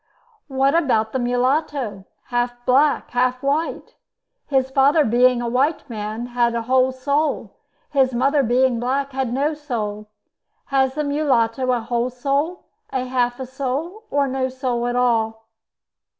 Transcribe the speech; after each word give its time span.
"What 0.47 0.73
about 0.73 1.11
the 1.13 1.19
mulatto? 1.19 2.05
Half 2.29 2.65
black, 2.65 3.11
half 3.11 3.43
white. 3.43 3.93
His 4.47 4.71
father 4.71 5.05
being 5.05 5.43
a 5.43 5.47
white 5.47 5.87
man 5.91 6.25
had 6.25 6.55
a 6.55 6.63
whole 6.63 6.91
soul; 6.91 7.53
his 7.91 8.11
mother 8.11 8.41
being 8.41 8.79
black 8.79 9.11
had 9.11 9.31
no 9.31 9.53
soul. 9.53 10.09
Has 10.73 10.95
the 10.95 11.03
mulatto 11.03 11.71
a 11.71 11.81
whole 11.81 12.09
soul, 12.09 12.63
half 12.91 13.39
a 13.39 13.45
soul, 13.45 14.05
or 14.09 14.27
no 14.27 14.49
soul 14.49 14.87
at 14.87 14.95
all?" 14.95 15.45